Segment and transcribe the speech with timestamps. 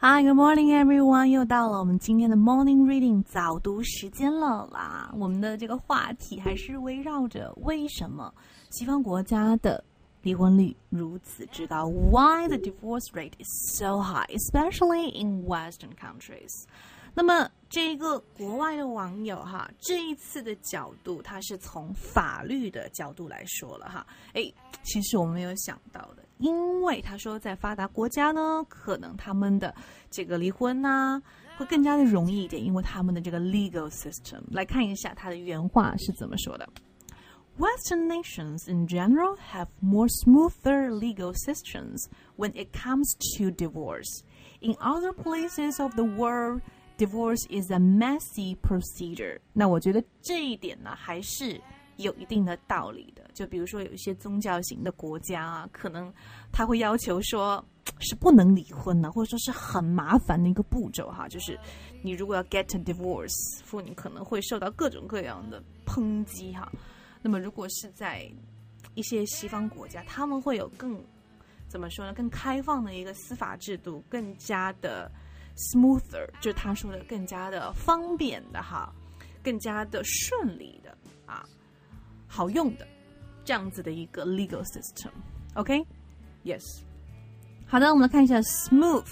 [0.00, 1.26] Hi, good morning, everyone！
[1.26, 5.12] 又到了我们今天的 morning reading 早读时间了啦。
[5.18, 8.32] 我们的这个话题还是围绕着为什么
[8.70, 9.82] 西方国家的
[10.22, 16.62] 离婚率如此之高？Why the divorce rate is so high, especially in Western countries？
[17.12, 24.04] 那么这一个国外的网友哈，这一次的角度，他是从法律的角度来说了哈。
[24.32, 24.52] 诶，
[24.82, 26.24] 其实我没有想到的。
[26.38, 29.72] 因为他说，在发达国家呢，可能他们的
[30.10, 31.22] 这个离婚呐
[31.56, 34.42] 会更加的容易一点，因为他们的这个 legal system。
[34.50, 36.68] 来看一下他的原话是怎么说的
[37.58, 44.24] ：Western nations in general have more smoother legal systems when it comes to divorce.
[44.60, 46.60] In other places of the world,
[46.98, 49.38] divorce is a messy procedure.
[49.54, 51.58] 那我觉得这一点呢，还是。
[51.98, 56.14] 有一定的道理的，就比如说有一些宗教型的国家啊，可能
[56.52, 57.60] 他会要求说
[57.98, 61.26] 是不能离婚的，或者说是很麻烦的一个步骤哈。
[61.26, 61.58] 就是
[62.00, 66.70] 你如果要 get a divorce，妇女可能会受到各种各样的抨击哈。
[67.20, 68.30] 那么如果是在
[68.94, 71.02] 一些西方国家，他们会有更
[71.66, 72.14] 怎么说呢？
[72.14, 75.10] 更开放的一个司法制度，更加的
[75.58, 78.90] smoother，就是他说的更加的方便的哈，
[79.42, 81.44] 更加的顺利的啊。
[82.26, 82.86] 好用的
[83.44, 86.62] 这样子的一个 legal system，OK？Yes，
[87.66, 89.06] 好的，我们来看一下 smooth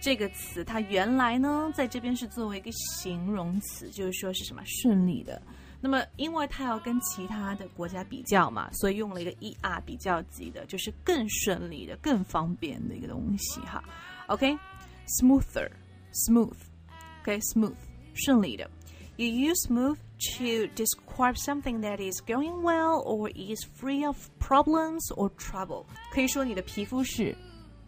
[0.00, 5.40] 这个词，它原来呢在这边是作为一个形容词，就是说是什么顺利的。
[5.80, 13.84] 那么因为它要跟其他的国家比较嘛，所以用了一个 er 比较级的，就是更顺利的、更方便的一个东西哈。
[14.28, 15.70] OK，smoother
[16.13, 17.75] OK？Smoother，smooth，OK？Smooth，
[18.13, 18.69] 顺利的。
[19.17, 25.29] You use smooth to describe something that is going well or is free of problems or
[25.35, 25.85] trouble。
[26.11, 27.35] 可以说你的皮肤是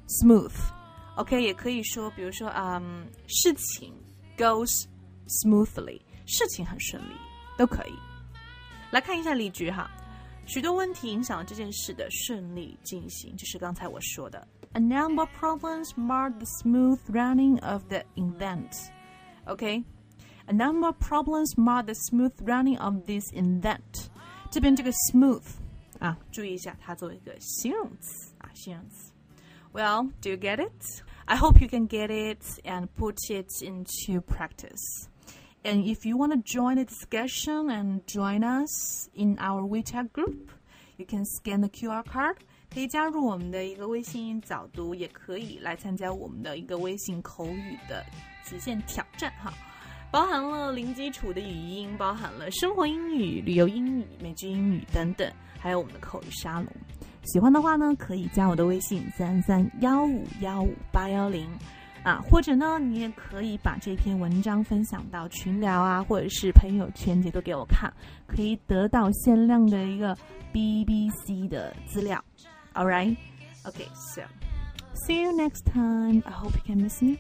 [0.07, 3.93] smooth，OK，、okay, 也可以说，比如说，嗯，事情
[4.37, 4.85] goes
[5.27, 7.13] smoothly，事情很顺利，
[7.57, 7.93] 都可以。
[8.91, 9.89] 来看一下例句哈，
[10.45, 21.83] 许多问题影响了这件事的顺利进行，就是刚才我说的 ，A number of problems marred the smooth running of the event。OK。A number of problems mar
[21.83, 24.09] the smooth running of this event。
[24.49, 25.43] 这边这个 smooth
[25.99, 29.13] 啊，注意一下，它作为一个形容词啊，形容词。
[29.71, 31.03] Well, do you get it?
[31.25, 35.07] I hope you can get it and put it into practice.
[35.63, 40.49] And if you want to join the discussion and join us in our WeChat group,
[40.96, 42.36] you can scan the QR card.
[42.72, 48.04] 可以加入我们的一个微信早读，也可以来参加我们的一个微信口语的
[48.44, 49.52] 极限挑战哈。
[50.10, 56.66] 包含了零基础的语音，包含了生活英语、旅游英语、美剧英语等等，还有我们的口语沙龙。
[57.24, 61.48] 喜欢的话呢，可以加我的微信三三幺五幺五八幺零
[62.06, 67.92] 啊，或者呢，你也可以把这篇文章分享到群聊啊，或者是朋友圈截图给我看，
[68.28, 70.16] 可以得到限量的一个
[70.52, 72.24] BBC 的资料。
[72.74, 76.22] all right，OK，so，see you next time.
[76.24, 77.18] I hope you can miss me.